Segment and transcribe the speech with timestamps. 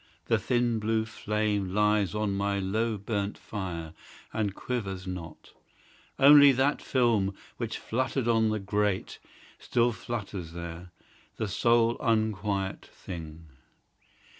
[0.25, 3.93] the thin blue flame Lies on my low burnt fire,
[4.33, 5.53] and quivers not;
[6.17, 9.19] Only that film, which fluttered on the grate,
[9.59, 10.89] Still flutters there,
[11.37, 13.45] the sole unquiet thing.